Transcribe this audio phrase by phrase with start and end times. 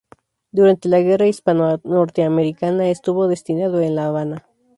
[0.51, 4.47] Durante la guerra hispano-norteamericana, estuvo destinado en La Habana.